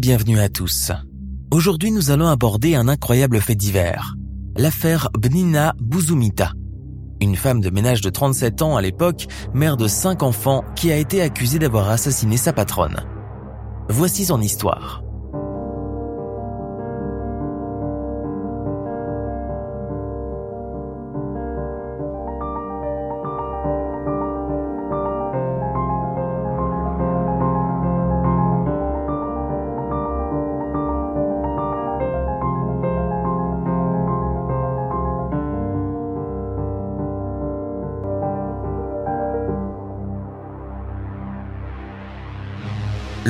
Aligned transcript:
Bienvenue 0.00 0.40
à 0.40 0.48
tous. 0.48 0.90
Aujourd'hui 1.52 1.92
nous 1.92 2.10
allons 2.10 2.26
aborder 2.26 2.74
un 2.74 2.88
incroyable 2.88 3.40
fait 3.40 3.54
divers. 3.54 4.16
L'affaire 4.56 5.08
Bnina 5.16 5.74
Bouzoumita. 5.80 6.52
Une 7.20 7.36
femme 7.36 7.60
de 7.60 7.70
ménage 7.70 8.00
de 8.00 8.10
37 8.10 8.62
ans 8.62 8.76
à 8.76 8.82
l'époque, 8.82 9.26
mère 9.52 9.76
de 9.76 9.86
5 9.86 10.22
enfants, 10.22 10.64
qui 10.74 10.90
a 10.90 10.96
été 10.96 11.22
accusée 11.22 11.58
d'avoir 11.60 11.90
assassiné 11.90 12.36
sa 12.36 12.52
patronne. 12.52 13.04
Voici 13.88 14.24
son 14.24 14.40
histoire. 14.40 15.03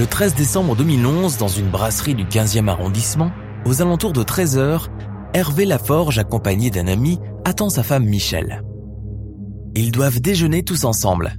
Le 0.04 0.10
13 0.10 0.34
décembre 0.34 0.76
2011, 0.76 1.38
dans 1.38 1.48
une 1.48 1.70
brasserie 1.70 2.14
du 2.14 2.26
15e 2.26 2.68
arrondissement, 2.68 3.30
aux 3.64 3.80
alentours 3.80 4.12
de 4.12 4.22
13 4.22 4.58
heures, 4.58 4.90
Hervé 5.32 5.64
Laforge, 5.64 6.18
accompagné 6.18 6.68
d'un 6.68 6.88
ami, 6.88 7.18
attend 7.46 7.70
sa 7.70 7.82
femme 7.82 8.04
Michel. 8.04 8.62
Ils 9.74 9.92
doivent 9.92 10.20
déjeuner 10.20 10.62
tous 10.62 10.84
ensemble. 10.84 11.38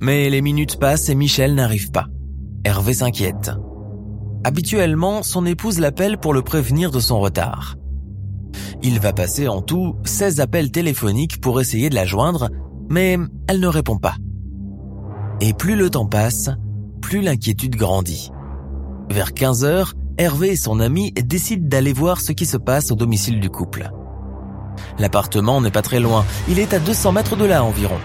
Mais 0.00 0.30
les 0.30 0.40
minutes 0.40 0.78
passent 0.78 1.10
et 1.10 1.14
Michel 1.14 1.54
n'arrive 1.54 1.90
pas. 1.90 2.06
Hervé 2.64 2.94
s'inquiète. 2.94 3.50
Habituellement, 4.42 5.22
son 5.22 5.44
épouse 5.44 5.78
l'appelle 5.78 6.16
pour 6.16 6.32
le 6.32 6.40
prévenir 6.40 6.90
de 6.90 7.00
son 7.00 7.20
retard. 7.20 7.76
Il 8.82 9.00
va 9.00 9.12
passer 9.12 9.48
en 9.48 9.60
tout 9.60 9.96
16 10.04 10.40
appels 10.40 10.70
téléphoniques 10.70 11.42
pour 11.42 11.60
essayer 11.60 11.90
de 11.90 11.94
la 11.94 12.06
joindre, 12.06 12.48
mais 12.88 13.18
elle 13.48 13.60
ne 13.60 13.68
répond 13.68 13.98
pas. 13.98 14.16
Et 15.42 15.52
plus 15.52 15.76
le 15.76 15.90
temps 15.90 16.06
passe, 16.06 16.48
plus 17.08 17.22
l'inquiétude 17.22 17.74
grandit. 17.74 18.30
Vers 19.08 19.32
15 19.32 19.64
heures, 19.64 19.94
Hervé 20.18 20.50
et 20.50 20.56
son 20.56 20.78
ami 20.78 21.10
décident 21.12 21.66
d'aller 21.66 21.94
voir 21.94 22.20
ce 22.20 22.32
qui 22.32 22.44
se 22.44 22.58
passe 22.58 22.90
au 22.90 22.96
domicile 22.96 23.40
du 23.40 23.48
couple. 23.48 23.90
L'appartement 24.98 25.62
n'est 25.62 25.70
pas 25.70 25.80
très 25.80 26.00
loin, 26.00 26.26
il 26.50 26.58
est 26.58 26.74
à 26.74 26.78
200 26.78 27.12
mètres 27.12 27.34
de 27.34 27.46
là 27.46 27.64
environ. 27.64 27.96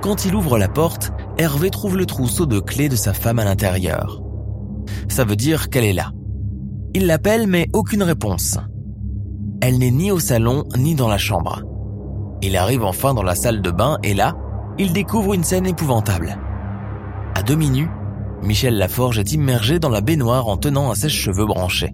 Quand 0.00 0.24
il 0.24 0.34
ouvre 0.34 0.58
la 0.58 0.66
porte, 0.66 1.12
Hervé 1.38 1.70
trouve 1.70 1.96
le 1.96 2.04
trousseau 2.04 2.46
de 2.46 2.58
clés 2.58 2.88
de 2.88 2.96
sa 2.96 3.14
femme 3.14 3.38
à 3.38 3.44
l'intérieur. 3.44 4.20
Ça 5.08 5.22
veut 5.22 5.36
dire 5.36 5.70
qu'elle 5.70 5.84
est 5.84 5.92
là. 5.92 6.10
Il 6.94 7.06
l'appelle 7.06 7.46
mais 7.46 7.68
aucune 7.72 8.02
réponse. 8.02 8.58
Elle 9.60 9.78
n'est 9.78 9.92
ni 9.92 10.10
au 10.10 10.18
salon 10.18 10.64
ni 10.76 10.96
dans 10.96 11.06
la 11.06 11.18
chambre. 11.18 11.62
Il 12.42 12.56
arrive 12.56 12.82
enfin 12.82 13.14
dans 13.14 13.22
la 13.22 13.36
salle 13.36 13.62
de 13.62 13.70
bain 13.70 13.98
et 14.02 14.14
là, 14.14 14.34
il 14.78 14.92
découvre 14.92 15.34
une 15.34 15.44
scène 15.44 15.68
épouvantable. 15.68 16.36
À 17.42 17.44
demi 17.44 17.70
nu, 17.70 17.88
Michel 18.44 18.76
Laforge 18.76 19.18
est 19.18 19.32
immergé 19.32 19.80
dans 19.80 19.88
la 19.88 20.00
baignoire 20.00 20.46
en 20.46 20.56
tenant 20.56 20.92
un 20.92 20.94
sèche-cheveux 20.94 21.44
branché. 21.44 21.92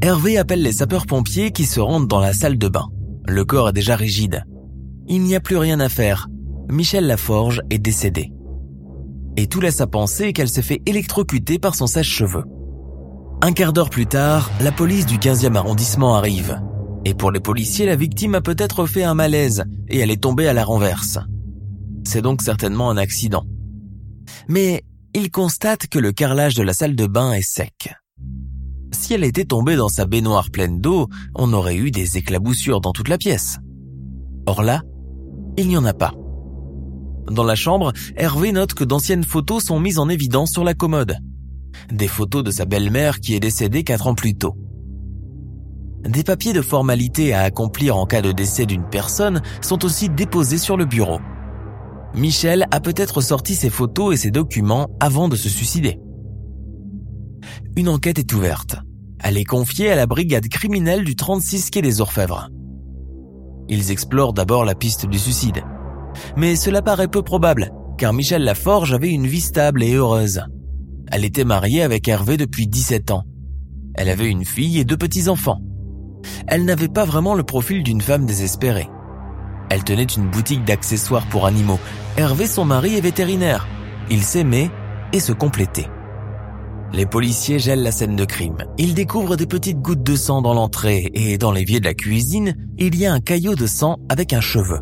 Hervé 0.00 0.38
appelle 0.38 0.62
les 0.62 0.72
sapeurs-pompiers 0.72 1.50
qui 1.50 1.66
se 1.66 1.78
rendent 1.78 2.08
dans 2.08 2.20
la 2.20 2.32
salle 2.32 2.56
de 2.56 2.66
bain. 2.66 2.86
Le 3.28 3.44
corps 3.44 3.68
est 3.68 3.74
déjà 3.74 3.96
rigide. 3.96 4.44
Il 5.08 5.20
n'y 5.20 5.36
a 5.36 5.40
plus 5.40 5.58
rien 5.58 5.78
à 5.78 5.90
faire. 5.90 6.28
Michel 6.70 7.06
Laforge 7.06 7.60
est 7.68 7.78
décédé. 7.78 8.32
Et 9.36 9.46
tout 9.46 9.60
laisse 9.60 9.82
à 9.82 9.86
penser 9.86 10.32
qu'elle 10.32 10.48
s'est 10.48 10.62
fait 10.62 10.80
électrocuter 10.86 11.58
par 11.58 11.74
son 11.74 11.86
sèche-cheveux. 11.86 12.44
Un 13.42 13.52
quart 13.52 13.74
d'heure 13.74 13.90
plus 13.90 14.06
tard, 14.06 14.50
la 14.62 14.72
police 14.72 15.04
du 15.04 15.18
15e 15.18 15.54
arrondissement 15.54 16.14
arrive. 16.14 16.58
Et 17.04 17.12
pour 17.12 17.30
les 17.30 17.40
policiers, 17.40 17.84
la 17.84 17.96
victime 17.96 18.34
a 18.34 18.40
peut-être 18.40 18.86
fait 18.86 19.04
un 19.04 19.12
malaise 19.12 19.64
et 19.90 19.98
elle 19.98 20.10
est 20.10 20.22
tombée 20.22 20.48
à 20.48 20.54
la 20.54 20.64
renverse. 20.64 21.18
C'est 22.04 22.22
donc 22.22 22.40
certainement 22.40 22.88
un 22.88 22.96
accident 22.96 23.44
mais 24.48 24.84
il 25.14 25.30
constate 25.30 25.86
que 25.86 25.98
le 25.98 26.12
carrelage 26.12 26.54
de 26.54 26.62
la 26.62 26.72
salle 26.72 26.94
de 26.94 27.06
bain 27.06 27.32
est 27.32 27.42
sec. 27.42 27.94
Si 28.92 29.14
elle 29.14 29.24
était 29.24 29.44
tombée 29.44 29.76
dans 29.76 29.88
sa 29.88 30.06
baignoire 30.06 30.50
pleine 30.50 30.80
d'eau, 30.80 31.08
on 31.34 31.52
aurait 31.52 31.76
eu 31.76 31.90
des 31.90 32.18
éclaboussures 32.18 32.80
dans 32.80 32.92
toute 32.92 33.08
la 33.08 33.18
pièce. 33.18 33.58
Or 34.46 34.62
là, 34.62 34.82
il 35.56 35.68
n'y 35.68 35.76
en 35.76 35.84
a 35.84 35.94
pas. 35.94 36.12
Dans 37.30 37.44
la 37.44 37.56
chambre, 37.56 37.92
Hervé 38.16 38.52
note 38.52 38.74
que 38.74 38.84
d'anciennes 38.84 39.24
photos 39.24 39.64
sont 39.64 39.80
mises 39.80 39.98
en 39.98 40.08
évidence 40.08 40.52
sur 40.52 40.64
la 40.64 40.74
commode. 40.74 41.16
Des 41.90 42.08
photos 42.08 42.44
de 42.44 42.50
sa 42.50 42.64
belle-mère 42.64 43.20
qui 43.20 43.34
est 43.34 43.40
décédée 43.40 43.84
quatre 43.84 44.06
ans 44.06 44.14
plus 44.14 44.36
tôt. 44.36 44.56
Des 46.02 46.22
papiers 46.22 46.52
de 46.52 46.62
formalité 46.62 47.34
à 47.34 47.40
accomplir 47.40 47.96
en 47.96 48.06
cas 48.06 48.22
de 48.22 48.30
décès 48.30 48.64
d'une 48.64 48.88
personne 48.88 49.42
sont 49.60 49.84
aussi 49.84 50.08
déposés 50.08 50.58
sur 50.58 50.76
le 50.76 50.84
bureau. 50.84 51.18
Michel 52.16 52.66
a 52.70 52.80
peut-être 52.80 53.20
sorti 53.20 53.54
ses 53.54 53.68
photos 53.68 54.14
et 54.14 54.16
ses 54.16 54.30
documents 54.30 54.88
avant 55.00 55.28
de 55.28 55.36
se 55.36 55.50
suicider. 55.50 56.00
Une 57.76 57.90
enquête 57.90 58.18
est 58.18 58.32
ouverte. 58.32 58.76
Elle 59.20 59.36
est 59.36 59.44
confiée 59.44 59.90
à 59.90 59.96
la 59.96 60.06
brigade 60.06 60.48
criminelle 60.48 61.04
du 61.04 61.14
36 61.14 61.68
quai 61.68 61.82
des 61.82 62.00
Orfèvres. 62.00 62.48
Ils 63.68 63.90
explorent 63.90 64.32
d'abord 64.32 64.64
la 64.64 64.74
piste 64.74 65.04
du 65.04 65.18
suicide. 65.18 65.62
Mais 66.38 66.56
cela 66.56 66.80
paraît 66.80 67.08
peu 67.08 67.20
probable, 67.20 67.70
car 67.98 68.14
Michel 68.14 68.44
Laforge 68.44 68.94
avait 68.94 69.10
une 69.10 69.26
vie 69.26 69.42
stable 69.42 69.82
et 69.82 69.92
heureuse. 69.92 70.40
Elle 71.12 71.26
était 71.26 71.44
mariée 71.44 71.82
avec 71.82 72.08
Hervé 72.08 72.38
depuis 72.38 72.66
17 72.66 73.10
ans. 73.10 73.24
Elle 73.94 74.08
avait 74.08 74.30
une 74.30 74.46
fille 74.46 74.78
et 74.78 74.84
deux 74.84 74.96
petits-enfants. 74.96 75.60
Elle 76.46 76.64
n'avait 76.64 76.88
pas 76.88 77.04
vraiment 77.04 77.34
le 77.34 77.44
profil 77.44 77.82
d'une 77.82 78.00
femme 78.00 78.24
désespérée. 78.24 78.88
Elle 79.68 79.84
tenait 79.84 80.04
une 80.04 80.28
boutique 80.28 80.64
d'accessoires 80.64 81.26
pour 81.26 81.46
animaux. 81.46 81.80
Hervé, 82.16 82.46
son 82.46 82.64
mari, 82.64 82.96
est 82.96 83.00
vétérinaire. 83.00 83.66
Ils 84.10 84.22
s'aimaient 84.22 84.70
et 85.12 85.20
se 85.20 85.32
complétaient. 85.32 85.88
Les 86.92 87.06
policiers 87.06 87.58
gèlent 87.58 87.82
la 87.82 87.90
scène 87.90 88.16
de 88.16 88.24
crime. 88.24 88.58
Ils 88.78 88.94
découvrent 88.94 89.36
des 89.36 89.46
petites 89.46 89.80
gouttes 89.80 90.04
de 90.04 90.14
sang 90.14 90.40
dans 90.40 90.54
l'entrée 90.54 91.10
et 91.14 91.36
dans 91.36 91.50
l'évier 91.50 91.80
de 91.80 91.84
la 91.84 91.94
cuisine, 91.94 92.54
il 92.78 92.94
y 92.96 93.06
a 93.06 93.12
un 93.12 93.20
caillot 93.20 93.54
de 93.54 93.66
sang 93.66 93.98
avec 94.08 94.32
un 94.32 94.40
cheveu. 94.40 94.78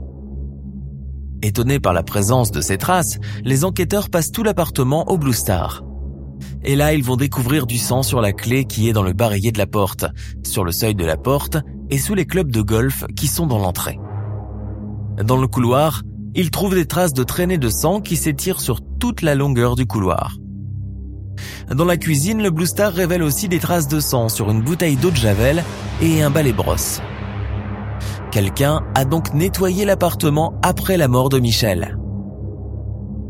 Étonnés 1.42 1.80
par 1.80 1.92
la 1.92 2.02
présence 2.02 2.50
de 2.50 2.60
ces 2.60 2.78
traces, 2.78 3.18
les 3.42 3.64
enquêteurs 3.64 4.10
passent 4.10 4.32
tout 4.32 4.42
l'appartement 4.42 5.10
au 5.10 5.18
Blue 5.18 5.32
Star. 5.32 5.82
Et 6.62 6.76
là, 6.76 6.94
ils 6.94 7.04
vont 7.04 7.16
découvrir 7.16 7.66
du 7.66 7.78
sang 7.78 8.02
sur 8.02 8.20
la 8.20 8.32
clé 8.32 8.64
qui 8.64 8.88
est 8.88 8.92
dans 8.92 9.02
le 9.02 9.12
barillet 9.12 9.52
de 9.52 9.58
la 9.58 9.66
porte, 9.66 10.06
sur 10.42 10.64
le 10.64 10.72
seuil 10.72 10.94
de 10.94 11.04
la 11.04 11.16
porte 11.16 11.58
et 11.90 11.98
sous 11.98 12.14
les 12.14 12.26
clubs 12.26 12.50
de 12.50 12.62
golf 12.62 13.04
qui 13.16 13.26
sont 13.26 13.46
dans 13.46 13.58
l'entrée. 13.58 13.98
Dans 15.22 15.36
le 15.36 15.46
couloir, 15.46 16.02
ils 16.34 16.50
trouvent 16.50 16.74
des 16.74 16.86
traces 16.86 17.12
de 17.12 17.22
traînées 17.22 17.58
de 17.58 17.68
sang 17.68 18.00
qui 18.00 18.16
s'étirent 18.16 18.60
sur 18.60 18.80
toute 18.98 19.22
la 19.22 19.34
longueur 19.34 19.76
du 19.76 19.86
couloir. 19.86 20.36
Dans 21.70 21.84
la 21.84 21.96
cuisine, 21.96 22.42
le 22.42 22.50
Blue 22.50 22.66
Star 22.66 22.92
révèle 22.92 23.22
aussi 23.22 23.48
des 23.48 23.58
traces 23.58 23.88
de 23.88 24.00
sang 24.00 24.28
sur 24.28 24.50
une 24.50 24.62
bouteille 24.62 24.96
d'eau 24.96 25.10
de 25.10 25.16
Javel 25.16 25.62
et 26.02 26.22
un 26.22 26.30
balai 26.30 26.52
brosse. 26.52 27.00
Quelqu'un 28.32 28.82
a 28.96 29.04
donc 29.04 29.32
nettoyé 29.34 29.84
l'appartement 29.84 30.54
après 30.62 30.96
la 30.96 31.06
mort 31.06 31.28
de 31.28 31.38
Michel. 31.38 31.96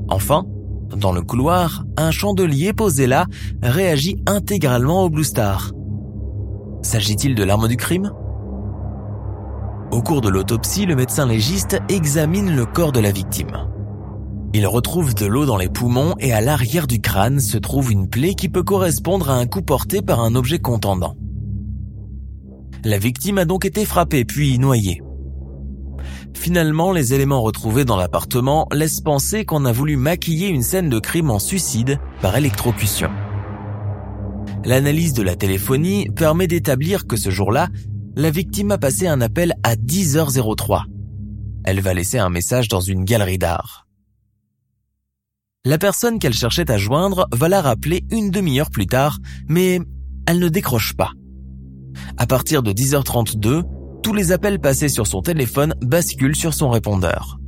Enfin, 0.09 0.45
dans 0.97 1.13
le 1.13 1.23
couloir, 1.23 1.85
un 1.97 2.11
chandelier 2.11 2.73
posé 2.73 3.07
là 3.07 3.27
réagit 3.63 4.17
intégralement 4.27 5.05
au 5.05 5.11
Blue 5.11 5.25
Star. 5.25 5.73
S'agit-il 6.83 7.35
de 7.35 7.45
l'arme 7.45 7.69
du 7.69 7.77
crime? 7.77 8.13
Au 9.95 10.03
cours 10.03 10.21
de 10.21 10.29
l'autopsie, 10.29 10.87
le 10.87 10.97
médecin 10.97 11.25
légiste 11.25 11.79
examine 11.89 12.57
le 12.57 12.67
corps 12.67 12.91
de 12.91 12.99
la 12.99 13.13
victime. 13.13 13.69
Il 14.53 14.67
retrouve 14.67 15.15
de 15.15 15.25
l'eau 15.25 15.47
dans 15.47 15.57
les 15.57 15.69
poumons 15.69 16.17
et 16.19 16.33
à 16.33 16.41
l'arrière 16.41 16.89
du 16.89 17.01
crâne 17.01 17.39
se 17.39 17.59
trouve 17.59 17.93
une 17.93 18.09
plaie 18.09 18.35
qui 18.35 18.49
peut 18.49 18.65
correspondre 18.65 19.31
à 19.31 19.37
un 19.37 19.47
coup 19.47 19.63
porté 19.63 20.03
par 20.03 20.19
un 20.19 20.35
objet 20.35 20.59
contendant. 20.59 21.17
La 22.85 22.99
victime 22.99 23.39
a 23.39 23.45
donc 23.45 23.65
été 23.65 23.85
frappée 23.85 24.25
puis 24.25 24.59
noyée. 24.59 25.01
Finalement, 26.35 26.91
les 26.91 27.15
éléments 27.15 27.43
retrouvés 27.43 27.85
dans 27.85 27.97
l'appartement 27.97 28.67
laissent 28.73 29.01
penser 29.01 29.45
qu'on 29.45 29.65
a 29.65 29.71
voulu 29.71 29.97
maquiller 29.97 30.49
une 30.49 30.63
scène 30.63 30.89
de 30.89 30.99
crime 30.99 31.31
en 31.31 31.39
suicide 31.39 32.01
par 32.21 32.37
électrocution. 32.37 33.11
L'analyse 34.65 35.13
de 35.13 35.23
la 35.23 35.37
téléphonie 35.37 36.09
permet 36.17 36.49
d'établir 36.49 37.07
que 37.07 37.17
ce 37.17 37.31
jour-là, 37.31 37.69
la 38.17 38.31
victime 38.31 38.71
a 38.71 38.79
passé 38.79 39.07
un 39.07 39.21
appel 39.21 39.55
à 39.63 39.75
10h03. 39.75 40.85
Elle 41.65 41.81
va 41.81 41.95
laisser 41.95 42.19
un 42.19 42.31
message 42.31 42.69
dans 42.69 42.81
une 42.81 43.05
galerie 43.05 43.39
d'art. 43.39 43.87
La 45.65 45.79
personne 45.79 46.19
qu'elle 46.19 46.35
cherchait 46.35 46.71
à 46.71 46.77
joindre 46.77 47.27
va 47.33 47.49
la 47.49 47.63
rappeler 47.63 48.05
une 48.11 48.31
demi-heure 48.31 48.71
plus 48.71 48.87
tard, 48.87 49.19
mais 49.49 49.81
elle 50.27 50.39
ne 50.39 50.49
décroche 50.49 50.95
pas. 50.95 51.13
À 52.17 52.27
partir 52.27 52.63
de 52.63 52.73
10h32, 52.73 53.63
tous 54.03 54.13
les 54.13 54.31
appels 54.31 54.61
passés 54.61 54.89
sur 54.89 55.07
son 55.07 55.23
téléphone 55.23 55.75
basculent 55.81 56.37
sur 56.37 56.53
son 56.53 56.69
répondeur. 56.69 57.39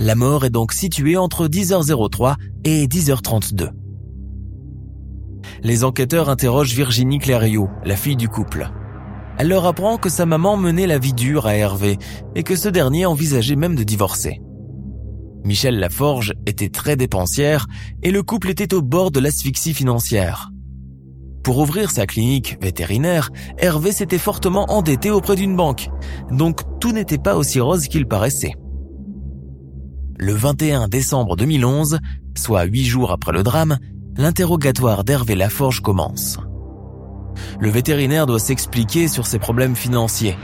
La 0.00 0.16
mort 0.16 0.44
est 0.44 0.50
donc 0.50 0.72
située 0.72 1.16
entre 1.16 1.46
10h03 1.46 2.34
et 2.64 2.86
10h32. 2.86 3.70
Les 5.62 5.84
enquêteurs 5.84 6.28
interrogent 6.28 6.74
Virginie 6.74 7.18
Clériot, 7.18 7.70
la 7.84 7.96
fille 7.96 8.16
du 8.16 8.28
couple. 8.28 8.70
Elle 9.38 9.48
leur 9.48 9.66
apprend 9.66 9.98
que 9.98 10.08
sa 10.08 10.26
maman 10.26 10.56
menait 10.56 10.88
la 10.88 10.98
vie 10.98 11.12
dure 11.12 11.46
à 11.46 11.54
Hervé 11.54 11.96
et 12.34 12.42
que 12.42 12.56
ce 12.56 12.68
dernier 12.68 13.06
envisageait 13.06 13.56
même 13.56 13.76
de 13.76 13.84
divorcer. 13.84 14.40
Michel 15.44 15.78
Laforge 15.78 16.34
était 16.44 16.68
très 16.68 16.96
dépensière 16.96 17.66
et 18.02 18.10
le 18.10 18.24
couple 18.24 18.50
était 18.50 18.74
au 18.74 18.82
bord 18.82 19.12
de 19.12 19.20
l'asphyxie 19.20 19.74
financière. 19.74 20.50
Pour 21.44 21.58
ouvrir 21.58 21.92
sa 21.92 22.04
clinique 22.04 22.58
vétérinaire, 22.60 23.30
Hervé 23.58 23.92
s'était 23.92 24.18
fortement 24.18 24.66
endetté 24.70 25.10
auprès 25.10 25.36
d'une 25.36 25.56
banque, 25.56 25.88
donc 26.32 26.60
tout 26.80 26.92
n'était 26.92 27.16
pas 27.16 27.36
aussi 27.36 27.60
rose 27.60 27.86
qu'il 27.86 28.06
paraissait. 28.06 28.54
Le 30.18 30.32
21 30.32 30.88
décembre 30.88 31.36
2011, 31.36 32.00
soit 32.36 32.64
huit 32.64 32.84
jours 32.84 33.12
après 33.12 33.32
le 33.32 33.44
drame, 33.44 33.78
l'interrogatoire 34.16 35.04
d'Hervé 35.04 35.36
Laforge 35.36 35.80
commence. 35.80 36.38
Le 37.60 37.70
vétérinaire 37.70 38.26
doit 38.26 38.38
s'expliquer 38.38 39.08
sur 39.08 39.26
ses 39.26 39.38
problèmes 39.38 39.76
financiers. 39.76 40.36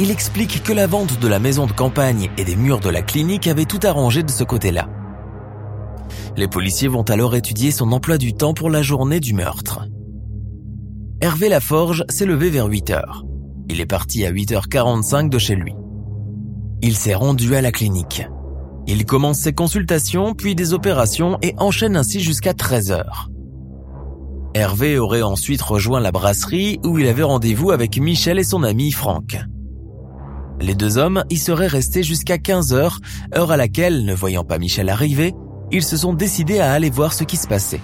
Il 0.00 0.10
explique 0.10 0.62
que 0.62 0.72
la 0.72 0.86
vente 0.86 1.18
de 1.18 1.28
la 1.28 1.38
maison 1.38 1.66
de 1.66 1.72
campagne 1.72 2.30
et 2.38 2.44
des 2.44 2.56
murs 2.56 2.80
de 2.80 2.88
la 2.88 3.02
clinique 3.02 3.48
avait 3.48 3.64
tout 3.64 3.80
arrangé 3.82 4.22
de 4.22 4.30
ce 4.30 4.44
côté-là. 4.44 4.88
Les 6.36 6.46
policiers 6.46 6.88
vont 6.88 7.02
alors 7.02 7.34
étudier 7.34 7.72
son 7.72 7.90
emploi 7.90 8.16
du 8.16 8.32
temps 8.32 8.54
pour 8.54 8.70
la 8.70 8.82
journée 8.82 9.18
du 9.18 9.34
meurtre. 9.34 9.88
Hervé 11.20 11.48
Laforge 11.48 12.04
s'est 12.08 12.26
levé 12.26 12.48
vers 12.48 12.66
8 12.66 12.90
heures. 12.90 13.24
Il 13.68 13.80
est 13.80 13.86
parti 13.86 14.24
à 14.24 14.30
8h45 14.30 15.28
de 15.28 15.38
chez 15.38 15.56
lui. 15.56 15.74
Il 16.80 16.94
s'est 16.94 17.14
rendu 17.14 17.56
à 17.56 17.60
la 17.60 17.72
clinique. 17.72 18.22
Il 18.86 19.04
commence 19.04 19.40
ses 19.40 19.52
consultations, 19.52 20.32
puis 20.34 20.54
des 20.54 20.74
opérations 20.74 21.38
et 21.42 21.54
enchaîne 21.58 21.96
ainsi 21.96 22.20
jusqu'à 22.20 22.54
13 22.54 22.92
heures. 22.92 23.30
Hervé 24.54 24.98
aurait 24.98 25.22
ensuite 25.22 25.62
rejoint 25.62 26.00
la 26.00 26.12
brasserie 26.12 26.80
où 26.84 26.98
il 26.98 27.06
avait 27.06 27.22
rendez-vous 27.22 27.70
avec 27.70 27.98
Michel 27.98 28.38
et 28.38 28.44
son 28.44 28.62
ami 28.62 28.90
Franck. 28.90 29.38
Les 30.60 30.74
deux 30.74 30.98
hommes 30.98 31.24
y 31.30 31.36
seraient 31.36 31.66
restés 31.68 32.02
jusqu'à 32.02 32.38
15 32.38 32.72
heures, 32.72 32.98
heure 33.36 33.52
à 33.52 33.56
laquelle, 33.56 34.04
ne 34.04 34.14
voyant 34.14 34.44
pas 34.44 34.58
Michel 34.58 34.88
arriver, 34.88 35.34
ils 35.70 35.84
se 35.84 35.96
sont 35.96 36.14
décidés 36.14 36.58
à 36.58 36.72
aller 36.72 36.90
voir 36.90 37.12
ce 37.12 37.24
qui 37.24 37.36
se 37.36 37.46
passait. 37.46 37.80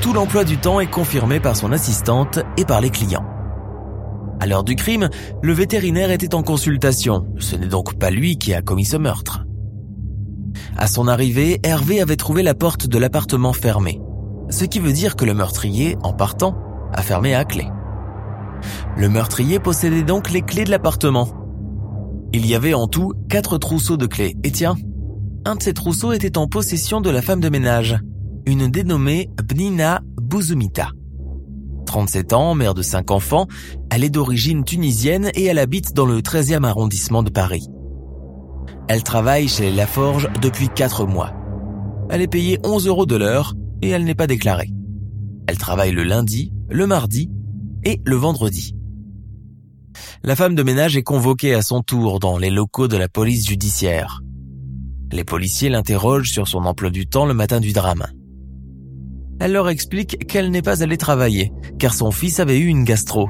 Tout 0.00 0.12
l'emploi 0.12 0.44
du 0.44 0.58
temps 0.58 0.80
est 0.80 0.90
confirmé 0.90 1.40
par 1.40 1.56
son 1.56 1.72
assistante 1.72 2.40
et 2.58 2.64
par 2.64 2.80
les 2.80 2.90
clients. 2.90 3.24
À 4.40 4.46
l'heure 4.46 4.64
du 4.64 4.74
crime, 4.74 5.08
le 5.40 5.52
vétérinaire 5.52 6.10
était 6.10 6.34
en 6.34 6.42
consultation. 6.42 7.26
Ce 7.38 7.56
n'est 7.56 7.68
donc 7.68 7.98
pas 7.98 8.10
lui 8.10 8.36
qui 8.36 8.52
a 8.52 8.60
commis 8.60 8.84
ce 8.84 8.96
meurtre. 8.96 9.44
À 10.76 10.88
son 10.88 11.08
arrivée, 11.08 11.60
Hervé 11.62 12.00
avait 12.00 12.16
trouvé 12.16 12.42
la 12.42 12.54
porte 12.54 12.86
de 12.86 12.98
l'appartement 12.98 13.52
fermée. 13.52 14.00
Ce 14.50 14.64
qui 14.64 14.80
veut 14.80 14.92
dire 14.92 15.16
que 15.16 15.24
le 15.24 15.34
meurtrier, 15.34 15.96
en 16.02 16.12
partant, 16.12 16.56
a 16.92 17.02
fermé 17.02 17.34
à 17.34 17.44
clé. 17.44 17.66
Le 18.96 19.08
meurtrier 19.08 19.58
possédait 19.58 20.02
donc 20.02 20.30
les 20.30 20.42
clés 20.42 20.64
de 20.64 20.70
l'appartement. 20.70 21.28
Il 22.32 22.46
y 22.46 22.54
avait 22.54 22.74
en 22.74 22.86
tout 22.86 23.12
quatre 23.28 23.58
trousseaux 23.58 23.96
de 23.96 24.06
clés. 24.06 24.36
Et 24.44 24.50
tiens, 24.50 24.76
un 25.44 25.56
de 25.56 25.62
ces 25.62 25.74
trousseaux 25.74 26.12
était 26.12 26.38
en 26.38 26.46
possession 26.46 27.00
de 27.00 27.10
la 27.10 27.22
femme 27.22 27.40
de 27.40 27.48
ménage 27.48 27.98
une 28.46 28.68
dénommée 28.68 29.30
Bnina 29.42 30.02
Bouzumita. 30.20 30.90
37 31.86 32.32
ans, 32.32 32.54
mère 32.54 32.74
de 32.74 32.82
5 32.82 33.10
enfants, 33.10 33.46
elle 33.90 34.04
est 34.04 34.10
d'origine 34.10 34.64
tunisienne 34.64 35.30
et 35.34 35.44
elle 35.44 35.58
habite 35.58 35.94
dans 35.94 36.06
le 36.06 36.20
13e 36.20 36.64
arrondissement 36.64 37.22
de 37.22 37.30
Paris. 37.30 37.68
Elle 38.88 39.02
travaille 39.02 39.48
chez 39.48 39.70
Laforge 39.70 40.28
depuis 40.42 40.68
4 40.68 41.06
mois. 41.06 41.32
Elle 42.10 42.20
est 42.20 42.28
payée 42.28 42.58
11 42.64 42.86
euros 42.86 43.06
de 43.06 43.16
l'heure 43.16 43.54
et 43.82 43.88
elle 43.88 44.04
n'est 44.04 44.14
pas 44.14 44.26
déclarée. 44.26 44.70
Elle 45.46 45.58
travaille 45.58 45.92
le 45.92 46.04
lundi, 46.04 46.52
le 46.70 46.86
mardi 46.86 47.30
et 47.84 48.00
le 48.04 48.16
vendredi. 48.16 48.74
La 50.22 50.36
femme 50.36 50.54
de 50.54 50.62
ménage 50.62 50.96
est 50.96 51.02
convoquée 51.02 51.54
à 51.54 51.62
son 51.62 51.82
tour 51.82 52.18
dans 52.18 52.38
les 52.38 52.50
locaux 52.50 52.88
de 52.88 52.96
la 52.96 53.08
police 53.08 53.46
judiciaire. 53.46 54.22
Les 55.12 55.24
policiers 55.24 55.68
l'interrogent 55.68 56.30
sur 56.30 56.48
son 56.48 56.64
emploi 56.64 56.90
du 56.90 57.06
temps 57.06 57.26
le 57.26 57.34
matin 57.34 57.60
du 57.60 57.72
drame 57.72 58.06
elle 59.40 59.52
leur 59.52 59.68
explique 59.68 60.26
qu'elle 60.26 60.50
n'est 60.50 60.62
pas 60.62 60.82
allée 60.82 60.96
travailler, 60.96 61.52
car 61.78 61.94
son 61.94 62.10
fils 62.10 62.40
avait 62.40 62.58
eu 62.58 62.66
une 62.66 62.84
gastro. 62.84 63.28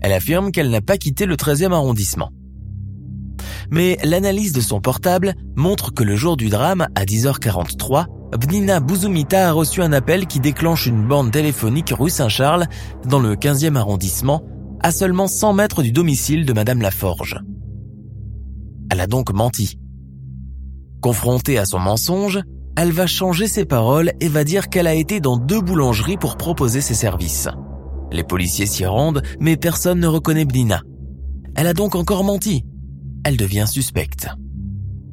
Elle 0.00 0.12
affirme 0.12 0.50
qu'elle 0.50 0.70
n'a 0.70 0.80
pas 0.80 0.98
quitté 0.98 1.26
le 1.26 1.36
13e 1.36 1.72
arrondissement. 1.72 2.30
Mais 3.70 3.98
l'analyse 4.02 4.52
de 4.52 4.60
son 4.60 4.80
portable 4.80 5.34
montre 5.56 5.92
que 5.92 6.02
le 6.02 6.16
jour 6.16 6.36
du 6.36 6.48
drame, 6.48 6.88
à 6.94 7.04
10h43, 7.04 8.06
Bnina 8.38 8.78
Bouzumita 8.78 9.48
a 9.48 9.52
reçu 9.52 9.82
un 9.82 9.92
appel 9.92 10.26
qui 10.26 10.38
déclenche 10.38 10.86
une 10.86 11.06
bande 11.06 11.32
téléphonique 11.32 11.92
rue 11.96 12.10
Saint-Charles, 12.10 12.66
dans 13.04 13.18
le 13.18 13.34
15e 13.34 13.76
arrondissement, 13.76 14.42
à 14.80 14.92
seulement 14.92 15.26
100 15.26 15.52
mètres 15.54 15.82
du 15.82 15.90
domicile 15.90 16.46
de 16.46 16.52
Madame 16.52 16.80
Laforge. 16.80 17.40
Elle 18.90 19.00
a 19.00 19.06
donc 19.06 19.32
menti. 19.32 19.78
Confrontée 21.00 21.58
à 21.58 21.64
son 21.64 21.80
mensonge, 21.80 22.40
elle 22.76 22.92
va 22.92 23.06
changer 23.06 23.46
ses 23.46 23.64
paroles 23.64 24.12
et 24.20 24.28
va 24.28 24.44
dire 24.44 24.68
qu'elle 24.68 24.86
a 24.86 24.94
été 24.94 25.20
dans 25.20 25.36
deux 25.36 25.60
boulangeries 25.60 26.16
pour 26.16 26.36
proposer 26.36 26.80
ses 26.80 26.94
services. 26.94 27.48
Les 28.12 28.24
policiers 28.24 28.66
s'y 28.66 28.86
rendent, 28.86 29.22
mais 29.40 29.56
personne 29.56 30.00
ne 30.00 30.06
reconnaît 30.06 30.44
Bnina. 30.44 30.82
Elle 31.56 31.66
a 31.66 31.74
donc 31.74 31.94
encore 31.94 32.24
menti. 32.24 32.64
Elle 33.24 33.36
devient 33.36 33.66
suspecte. 33.66 34.28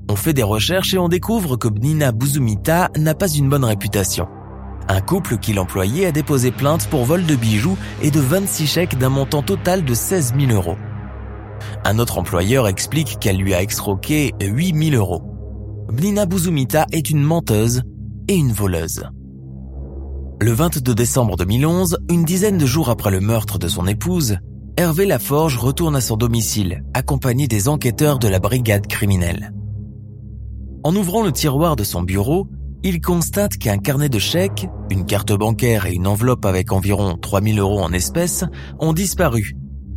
On 0.09 0.15
fait 0.15 0.33
des 0.33 0.43
recherches 0.43 0.93
et 0.93 0.97
on 0.97 1.09
découvre 1.09 1.57
que 1.57 1.67
Bnina 1.67 2.13
Bouzumita 2.13 2.89
n'a 2.97 3.13
pas 3.13 3.27
une 3.27 3.49
bonne 3.49 3.65
réputation. 3.65 4.27
Un 4.87 5.01
couple 5.01 5.37
qui 5.37 5.51
l'employait 5.51 6.05
a 6.05 6.13
déposé 6.13 6.51
plainte 6.51 6.87
pour 6.87 7.03
vol 7.03 7.25
de 7.25 7.35
bijoux 7.35 7.77
et 8.01 8.09
de 8.09 8.21
26 8.21 8.67
chèques 8.67 8.97
d'un 8.97 9.09
montant 9.09 9.41
total 9.41 9.83
de 9.83 9.93
16 9.93 10.33
000 10.39 10.51
euros. 10.53 10.77
Un 11.83 11.99
autre 11.99 12.17
employeur 12.19 12.69
explique 12.69 13.19
qu'elle 13.19 13.37
lui 13.37 13.53
a 13.53 13.61
extroqué 13.61 14.33
8 14.41 14.91
000 14.91 14.95
euros. 14.95 15.23
Bnina 15.91 16.25
Bouzumita 16.25 16.85
est 16.93 17.09
une 17.09 17.21
menteuse 17.21 17.83
et 18.29 18.35
une 18.35 18.53
voleuse. 18.53 19.03
Le 20.39 20.51
22 20.51 20.95
décembre 20.95 21.35
2011, 21.35 21.97
une 22.09 22.23
dizaine 22.23 22.57
de 22.57 22.65
jours 22.65 22.89
après 22.89 23.11
le 23.11 23.19
meurtre 23.19 23.57
de 23.57 23.67
son 23.67 23.87
épouse, 23.87 24.37
Hervé 24.77 25.05
Laforge 25.05 25.57
retourne 25.57 25.95
à 25.95 26.01
son 26.01 26.15
domicile, 26.15 26.83
accompagné 26.93 27.47
des 27.47 27.67
enquêteurs 27.67 28.19
de 28.19 28.27
la 28.27 28.39
brigade 28.39 28.85
criminelle. 28.87 29.51
En 30.83 30.95
ouvrant 30.95 31.23
le 31.23 31.31
tiroir 31.31 31.75
de 31.75 31.83
son 31.83 32.03
bureau, 32.03 32.47
il 32.83 33.01
constate 33.01 33.57
qu'un 33.57 33.77
carnet 33.77 34.09
de 34.09 34.19
chèques, 34.19 34.67
une 34.89 35.05
carte 35.05 35.33
bancaire 35.33 35.85
et 35.85 35.93
une 35.93 36.07
enveloppe 36.07 36.45
avec 36.45 36.71
environ 36.71 37.17
3000 37.17 37.59
euros 37.59 37.81
en 37.81 37.91
espèces 37.91 38.45
ont 38.79 38.93
disparu, 38.93 39.55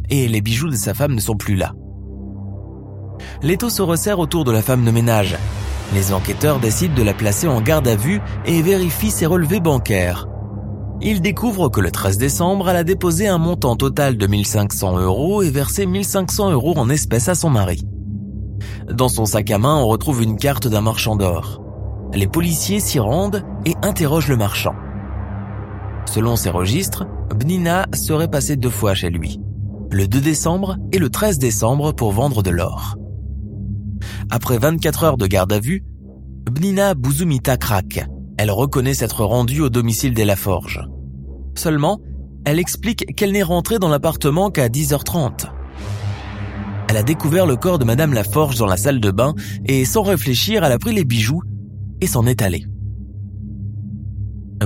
et 0.09 0.29
les 0.29 0.41
bijoux 0.41 0.71
de 0.71 0.77
sa 0.77 0.95
femme 0.95 1.15
ne 1.15 1.21
sont 1.21 1.37
plus 1.37 1.57
là. 1.57 1.75
L'étau 3.43 3.69
se 3.69 3.83
resserre 3.83 4.19
autour 4.19 4.45
de 4.45 4.53
la 4.53 4.63
femme 4.63 4.85
de 4.85 4.91
ménage, 4.91 5.37
les 5.93 6.13
enquêteurs 6.13 6.61
décident 6.61 6.95
de 6.95 7.03
la 7.03 7.15
placer 7.15 7.49
en 7.49 7.61
garde 7.61 7.89
à 7.89 7.97
vue 7.97 8.21
et 8.47 8.63
vérifient 8.63 9.11
ses 9.11 9.27
relevés 9.27 9.61
bancaires. 9.61 10.29
Ils 11.03 11.21
découvrent 11.21 11.69
que 11.69 11.81
le 11.81 11.91
13 11.91 12.17
décembre, 12.17 12.69
elle 12.69 12.77
a 12.77 12.85
déposé 12.85 13.27
un 13.27 13.39
montant 13.39 13.75
total 13.75 14.17
de 14.17 14.27
1500 14.27 14.99
euros 15.01 15.43
et 15.43 15.51
versé 15.51 15.87
1500 15.87 16.53
euros 16.53 16.75
en 16.77 16.91
espèces 16.91 17.29
à 17.29 17.35
son 17.35 17.51
mari. 17.51 17.83
Dans 18.93 19.09
son 19.09 19.25
sac 19.25 19.51
à 19.51 19.59
main, 19.59 19.77
on 19.77 19.87
retrouve 19.87 20.23
une 20.23 20.37
carte 20.37 20.67
d'un 20.67 20.81
marchand 20.81 21.15
d'or. 21.15 21.63
Les 22.13 22.27
policiers 22.27 22.81
s'y 22.81 22.99
rendent 22.99 23.45
et 23.65 23.75
interrogent 23.83 24.29
le 24.29 24.37
marchand. 24.37 24.75
Selon 26.07 26.35
ses 26.35 26.51
registres, 26.51 27.07
Bnina 27.35 27.87
serait 27.95 28.31
passée 28.31 28.57
deux 28.57 28.71
fois 28.71 28.95
chez 28.95 29.11
lui, 29.11 29.41
le 29.93 30.09
2 30.09 30.21
décembre 30.21 30.77
et 30.93 30.99
le 30.99 31.09
13 31.09 31.39
décembre 31.39 31.93
pour 31.93 32.11
vendre 32.11 32.43
de 32.43 32.51
l'or. 32.51 32.97
Après 34.29 34.59
24 34.59 35.05
heures 35.05 35.17
de 35.17 35.27
garde 35.27 35.53
à 35.53 35.61
vue, 35.61 35.85
Bnina 36.51 36.95
Bouzumita 36.95 37.57
craque. 37.57 38.05
Elle 38.39 38.51
reconnaît 38.51 38.95
s'être 38.95 39.25
rendue 39.25 39.61
au 39.61 39.69
domicile 39.69 40.15
des 40.15 40.25
Laforge. 40.25 40.81
Seulement, 41.55 42.01
elle 42.45 42.59
explique 42.59 43.15
qu'elle 43.15 43.33
n'est 43.33 43.43
rentrée 43.43 43.79
dans 43.79 43.89
l'appartement 43.89 44.51
qu'à 44.51 44.69
10h30. 44.69 45.47
Elle 46.91 46.97
a 46.97 47.05
découvert 47.05 47.47
le 47.47 47.55
corps 47.55 47.79
de 47.79 47.85
Madame 47.85 48.13
Laforge 48.13 48.59
dans 48.59 48.67
la 48.67 48.77
salle 48.77 48.99
de 48.99 49.13
bain 49.13 49.37
et 49.65 49.85
sans 49.85 50.03
réfléchir, 50.03 50.65
elle 50.65 50.73
a 50.73 50.79
pris 50.81 50.93
les 50.93 51.05
bijoux 51.05 51.41
et 52.01 52.09
s'en 52.09 52.27
est 52.27 52.43
allée. 52.43 52.67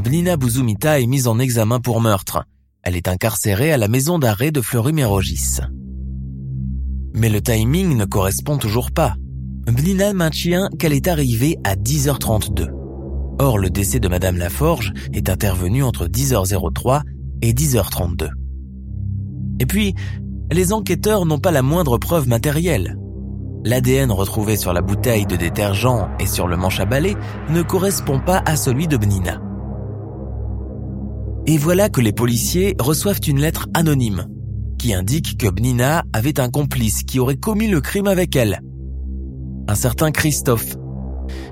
Bnina 0.02 0.38
Bouzoumita 0.38 1.00
est 1.00 1.06
mise 1.06 1.28
en 1.28 1.38
examen 1.38 1.80
pour 1.80 2.00
meurtre. 2.00 2.46
Elle 2.82 2.96
est 2.96 3.08
incarcérée 3.08 3.72
à 3.72 3.76
la 3.76 3.88
maison 3.88 4.18
d'arrêt 4.18 4.52
de 4.52 4.62
Fleury-Mérogis. 4.62 5.58
Mais 7.12 7.28
le 7.28 7.42
timing 7.42 7.94
ne 7.94 8.06
correspond 8.06 8.56
toujours 8.56 8.90
pas. 8.90 9.16
Bnina 9.66 10.14
maintient 10.14 10.70
qu'elle 10.78 10.94
est 10.94 11.08
arrivée 11.08 11.58
à 11.62 11.76
10h32. 11.76 12.70
Or, 13.38 13.58
le 13.58 13.68
décès 13.68 14.00
de 14.00 14.08
Madame 14.08 14.38
Laforge 14.38 14.94
est 15.12 15.28
intervenu 15.28 15.82
entre 15.82 16.06
10h03 16.06 17.02
et 17.42 17.52
10h32. 17.52 18.30
Et 19.60 19.66
puis, 19.66 19.94
les 20.52 20.72
enquêteurs 20.72 21.26
n'ont 21.26 21.38
pas 21.38 21.50
la 21.50 21.62
moindre 21.62 21.98
preuve 21.98 22.28
matérielle. 22.28 22.98
L'ADN 23.64 24.12
retrouvé 24.12 24.56
sur 24.56 24.72
la 24.72 24.82
bouteille 24.82 25.26
de 25.26 25.36
détergent 25.36 26.08
et 26.20 26.26
sur 26.26 26.46
le 26.46 26.56
manche 26.56 26.80
à 26.80 26.84
balai 26.84 27.16
ne 27.48 27.62
correspond 27.62 28.20
pas 28.20 28.42
à 28.44 28.56
celui 28.56 28.86
de 28.86 28.96
Bnina. 28.96 29.40
Et 31.46 31.56
voilà 31.56 31.88
que 31.88 32.00
les 32.00 32.12
policiers 32.12 32.74
reçoivent 32.78 33.20
une 33.26 33.40
lettre 33.40 33.68
anonyme 33.74 34.26
qui 34.78 34.92
indique 34.92 35.38
que 35.38 35.48
Bnina 35.48 36.04
avait 36.12 36.40
un 36.40 36.50
complice 36.50 37.04
qui 37.04 37.18
aurait 37.18 37.36
commis 37.36 37.68
le 37.68 37.80
crime 37.80 38.06
avec 38.06 38.36
elle. 38.36 38.60
Un 39.66 39.74
certain 39.74 40.10
Christophe, 40.10 40.76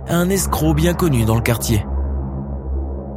un 0.07 0.29
escroc 0.29 0.75
bien 0.75 0.93
connu 0.93 1.25
dans 1.25 1.37
le 1.37 1.41
quartier. 1.41 1.83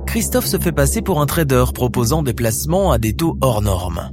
Christophe 0.08 0.46
se 0.46 0.58
fait 0.58 0.72
passer 0.72 1.02
pour 1.02 1.20
un 1.20 1.26
trader 1.26 1.66
proposant 1.74 2.24
des 2.24 2.34
placements 2.34 2.94
à 2.94 2.98
des 2.98 3.14
taux 3.14 3.38
hors 3.42 3.62
normes. 3.62 4.10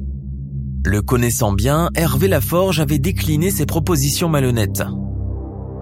Le 0.84 1.02
connaissant 1.02 1.52
bien, 1.52 1.90
Hervé 1.94 2.28
Laforge 2.28 2.80
avait 2.80 2.98
décliné 2.98 3.50
ses 3.50 3.66
propositions 3.66 4.28
malhonnêtes. 4.28 4.82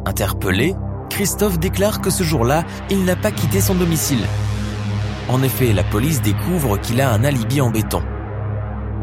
Interpellé, 0.07 0.75
Christophe 1.09 1.59
déclare 1.59 2.01
que 2.01 2.11
ce 2.11 2.23
jour-là, 2.23 2.65
il 2.91 3.05
n'a 3.05 3.17
pas 3.17 3.31
quitté 3.31 3.61
son 3.61 3.75
domicile 3.75 4.25
en 5.31 5.45
effet, 5.45 5.73
la 5.73 5.85
police 5.85 6.21
découvre 6.23 6.77
qu'il 6.77 7.01
a 7.01 7.13
un 7.13 7.23
alibi 7.23 7.61
en 7.61 7.71
béton. 7.71 8.03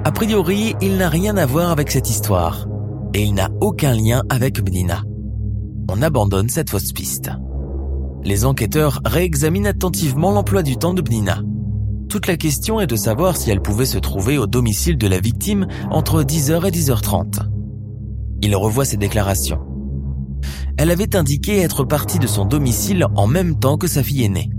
A 0.03 0.11
priori, 0.11 0.75
il 0.81 0.97
n'a 0.97 1.07
rien 1.07 1.37
à 1.37 1.45
voir 1.45 1.71
avec 1.71 1.89
cette 1.89 2.09
histoire. 2.09 2.67
Et 3.13 3.23
il 3.23 3.33
n'a 3.33 3.49
aucun 3.61 3.93
lien 3.93 4.23
avec 4.29 4.61
Bnina. 4.61 5.03
On 5.89 6.01
abandonne 6.01 6.49
cette 6.49 6.69
fausse 6.69 6.91
piste. 6.91 7.31
Les 8.25 8.43
enquêteurs 8.43 8.99
réexaminent 9.05 9.69
attentivement 9.69 10.31
l'emploi 10.31 10.63
du 10.63 10.75
temps 10.75 10.93
de 10.93 11.01
Bnina. 11.01 11.43
Toute 12.09 12.27
la 12.27 12.37
question 12.37 12.79
est 12.79 12.87
de 12.87 12.95
savoir 12.95 13.35
si 13.35 13.51
elle 13.51 13.61
pouvait 13.61 13.85
se 13.85 13.97
trouver 13.97 14.37
au 14.37 14.47
domicile 14.47 14.97
de 14.97 15.07
la 15.07 15.19
victime 15.19 15.67
entre 15.91 16.23
10h 16.23 16.65
et 16.65 16.71
10h30. 16.71 17.41
Il 18.41 18.55
revoit 18.55 18.85
ses 18.85 18.95
déclarations. 18.95 19.59
Elle 20.77 20.89
avait 20.89 21.17
indiqué 21.17 21.59
être 21.59 21.83
partie 21.83 22.19
de 22.19 22.27
son 22.27 22.45
domicile 22.45 23.05
en 23.15 23.27
même 23.27 23.59
temps 23.59 23.77
que 23.77 23.87
sa 23.87 24.03
fille 24.03 24.23
aînée. 24.23 24.49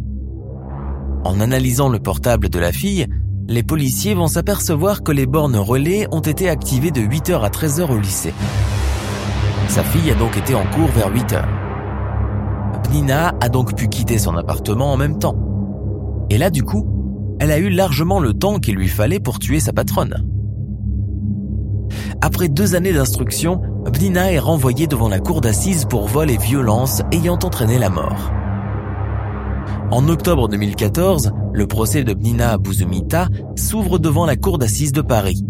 En 1.25 1.41
analysant 1.41 1.89
le 1.89 2.01
portable 2.01 2.51
de 2.51 2.59
la 2.59 2.71
fille, 2.71 3.07
les 3.47 3.63
policiers 3.63 4.13
vont 4.13 4.27
s'apercevoir 4.27 5.03
que 5.03 5.13
les 5.13 5.27
bornes 5.27 5.57
relais 5.57 6.07
ont 6.11 6.21
été 6.21 6.51
activées 6.51 6.91
de 6.91 7.01
8h 7.01 7.41
à 7.41 7.49
13h 7.49 7.91
au 7.91 7.99
lycée. 7.99 8.35
Sa 9.69 9.83
fille 9.85 10.11
a 10.11 10.15
donc 10.15 10.37
été 10.37 10.55
en 10.55 10.67
cours 10.67 10.91
vers 10.91 11.11
8h. 11.11 11.47
Nina 12.93 13.35
a 13.41 13.49
donc 13.49 13.75
pu 13.75 13.89
quitter 13.89 14.19
son 14.19 14.37
appartement 14.37 14.93
en 14.93 14.99
même 14.99 15.19
temps. 15.19 15.37
Et 16.29 16.37
là, 16.37 16.51
du 16.51 16.63
coup, 16.63 16.98
elle 17.41 17.53
a 17.53 17.59
eu 17.59 17.71
largement 17.71 18.21
le 18.21 18.33
temps 18.33 18.59
qu'il 18.59 18.77
lui 18.77 18.89
fallait 18.89 19.21
pour 19.21 19.39
tuer 19.39 19.61
sa 19.61 19.73
patronne. 19.73 20.25
Après 22.21 22.49
deux 22.49 22.75
années 22.75 22.93
d'instruction, 22.93 23.61
Bnina 23.93 24.33
est 24.33 24.39
renvoyée 24.39 24.87
devant 24.87 25.09
la 25.09 25.21
cour 25.21 25.41
d'assises 25.41 25.85
pour 25.85 26.09
vol 26.09 26.31
et 26.31 26.37
violence 26.37 27.03
ayant 27.13 27.39
entraîné 27.43 27.79
la 27.79 27.91
mort. 27.91 28.33
En 29.91 30.09
octobre 30.09 30.49
2014, 30.49 31.33
le 31.53 31.67
procès 31.67 32.05
de 32.05 32.13
Bnina 32.13 32.59
Bouzoumita 32.59 33.29
s'ouvre 33.57 33.99
devant 33.99 34.27
la 34.27 34.37
cour 34.37 34.59
d'assises 34.59 34.93
de 34.93 35.01
Paris. 35.01 35.45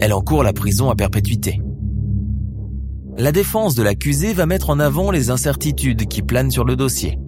Elle 0.00 0.12
encourt 0.12 0.42
la 0.42 0.52
prison 0.52 0.90
à 0.90 0.94
perpétuité. 0.94 1.60
La 3.18 3.32
défense 3.32 3.74
de 3.74 3.82
l'accusé 3.82 4.32
va 4.32 4.46
mettre 4.46 4.70
en 4.70 4.78
avant 4.78 5.10
les 5.10 5.30
incertitudes 5.30 6.06
qui 6.06 6.22
planent 6.22 6.50
sur 6.50 6.64
le 6.64 6.76
dossier. 6.76 7.18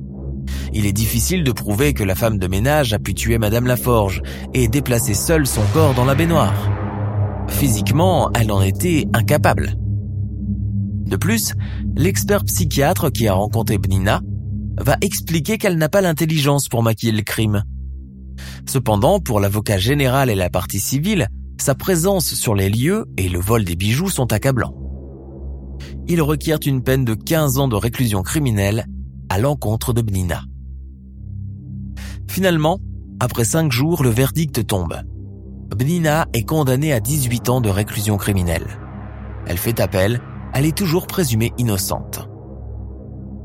Il 0.73 0.87
est 0.87 0.93
difficile 0.93 1.45
de 1.45 1.53
prouver 1.53 1.95
que 1.95 2.05
la 2.05 2.15
femme 2.15 2.39
de 2.39 2.47
ménage 2.47 2.93
a 2.93 2.99
pu 2.99 3.15
tuer 3.15 3.39
Madame 3.39 3.67
Laforge 3.67 4.23
et 4.55 4.69
déplacer 4.69 5.15
seule 5.15 5.47
son 5.47 5.63
corps 5.73 5.95
dans 5.95 6.05
la 6.05 6.15
baignoire. 6.15 6.55
Physiquement, 7.49 8.31
elle 8.35 8.53
en 8.53 8.63
était 8.63 9.07
incapable. 9.15 9.77
De 11.07 11.17
plus, 11.17 11.55
l'expert 11.97 12.45
psychiatre 12.45 13.11
qui 13.11 13.29
a 13.29 13.35
rencontré 13.35 13.79
Bnina 13.79 14.21
va 14.79 14.97
expliquer 15.01 15.59
qu'elle 15.59 15.79
n'a 15.79 15.89
pas 15.89 16.03
l'intelligence 16.03 16.69
pour 16.69 16.83
maquiller 16.83 17.13
le 17.13 17.23
crime. 17.23 17.65
Cependant, 18.67 19.19
pour 19.19 19.41
l'avocat 19.41 19.79
général 19.79 20.31
et 20.31 20.35
la 20.35 20.51
partie 20.51 20.81
civile, 20.81 21.29
sa 21.61 21.75
présence 21.75 22.35
sur 22.35 22.55
les 22.55 22.69
lieux 22.69 23.07
et 23.17 23.29
le 23.29 23.41
vol 23.41 23.65
des 23.65 23.75
bijoux 23.75 24.11
sont 24.11 24.33
accablants. 24.33 24.75
Il 26.07 26.23
requiert 26.23 26.59
une 26.65 26.83
peine 26.83 27.05
de 27.05 27.15
15 27.15 27.59
ans 27.59 27.69
de 27.69 27.77
réclusion 27.77 28.23
criminelle 28.23 28.87
à 29.29 29.39
l'encontre 29.39 29.93
de 29.93 30.03
Bnina. 30.03 30.43
Finalement, 32.27 32.79
après 33.21 33.45
5 33.45 33.71
jours, 33.71 34.03
le 34.03 34.11
verdict 34.11 34.67
tombe. 34.67 34.97
Bnina 35.77 36.27
est 36.33 36.45
condamnée 36.45 36.93
à 36.93 37.01
18 37.01 37.49
ans 37.49 37.61
de 37.61 37.69
réclusion 37.69 38.17
criminelle. 38.17 38.67
Elle 39.47 39.59
fait 39.59 39.81
appel, 39.81 40.21
elle 40.55 40.67
est 40.67 40.77
toujours 40.77 41.07
présumée 41.07 41.53
innocente. 41.59 42.29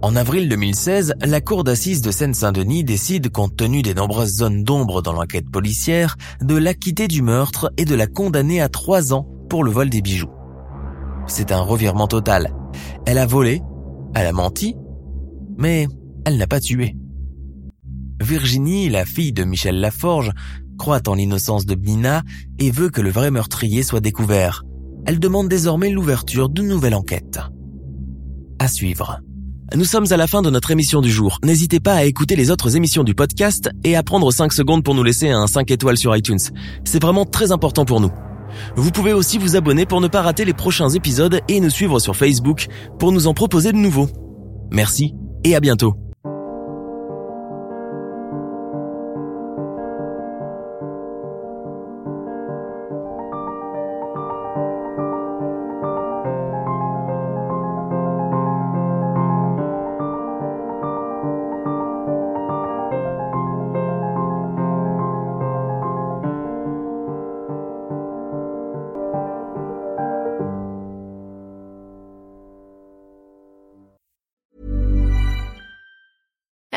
En 0.01 0.17
avril 0.17 0.49
2016, 0.49 1.13
la 1.21 1.39
cour 1.39 1.63
d'assises 1.63 2.01
de 2.01 2.11
Seine-Saint-Denis 2.11 2.83
décide, 2.83 3.31
compte 3.31 3.55
tenu 3.55 3.81
des 3.81 3.93
nombreuses 3.93 4.35
zones 4.35 4.63
d'ombre 4.63 5.01
dans 5.01 5.13
l'enquête 5.13 5.49
policière, 5.49 6.17
de 6.41 6.55
l'acquitter 6.55 7.07
du 7.07 7.21
meurtre 7.21 7.71
et 7.77 7.85
de 7.85 7.95
la 7.95 8.07
condamner 8.07 8.61
à 8.61 8.67
trois 8.67 9.13
ans 9.13 9.27
pour 9.49 9.63
le 9.63 9.71
vol 9.71 9.89
des 9.89 10.01
bijoux. 10.01 10.31
C'est 11.27 11.53
un 11.53 11.61
revirement 11.61 12.07
total. 12.07 12.53
Elle 13.05 13.17
a 13.17 13.25
volé, 13.25 13.61
elle 14.13 14.27
a 14.27 14.33
menti, 14.33 14.75
mais 15.57 15.87
elle 16.25 16.37
n'a 16.37 16.47
pas 16.47 16.59
tué. 16.59 16.97
Virginie, 18.23 18.89
la 18.89 19.05
fille 19.05 19.33
de 19.33 19.43
Michel 19.43 19.79
Laforge, 19.79 20.31
croit 20.77 21.07
en 21.07 21.15
l'innocence 21.15 21.65
de 21.65 21.75
Bnina 21.75 22.23
et 22.57 22.71
veut 22.71 22.89
que 22.89 23.01
le 23.01 23.11
vrai 23.11 23.31
meurtrier 23.31 23.83
soit 23.83 23.99
découvert. 23.99 24.63
Elle 25.05 25.19
demande 25.19 25.49
désormais 25.49 25.89
l'ouverture 25.89 26.49
d'une 26.49 26.67
nouvelle 26.67 26.95
enquête. 26.95 27.39
À 28.59 28.67
suivre. 28.67 29.19
Nous 29.75 29.85
sommes 29.85 30.11
à 30.11 30.17
la 30.17 30.27
fin 30.27 30.41
de 30.41 30.49
notre 30.49 30.71
émission 30.71 31.01
du 31.01 31.11
jour. 31.11 31.39
N'hésitez 31.43 31.79
pas 31.79 31.95
à 31.95 32.03
écouter 32.05 32.35
les 32.35 32.51
autres 32.51 32.75
émissions 32.75 33.03
du 33.03 33.15
podcast 33.15 33.69
et 33.83 33.95
à 33.95 34.03
prendre 34.03 34.31
5 34.31 34.53
secondes 34.53 34.83
pour 34.83 34.95
nous 34.95 35.03
laisser 35.03 35.29
un 35.29 35.47
5 35.47 35.69
étoiles 35.71 35.97
sur 35.97 36.15
iTunes. 36.15 36.39
C'est 36.85 37.01
vraiment 37.01 37.25
très 37.25 37.51
important 37.51 37.83
pour 37.83 37.99
nous. 37.99 38.11
Vous 38.75 38.91
pouvez 38.91 39.13
aussi 39.13 39.37
vous 39.37 39.55
abonner 39.55 39.85
pour 39.85 39.99
ne 39.99 40.07
pas 40.07 40.21
rater 40.21 40.45
les 40.45 40.53
prochains 40.53 40.89
épisodes 40.89 41.39
et 41.47 41.59
nous 41.59 41.69
suivre 41.69 41.99
sur 41.99 42.15
Facebook 42.15 42.67
pour 42.99 43.11
nous 43.11 43.27
en 43.27 43.33
proposer 43.33 43.71
de 43.71 43.77
nouveaux. 43.77 44.07
Merci 44.71 45.13
et 45.43 45.55
à 45.55 45.59
bientôt. 45.59 45.95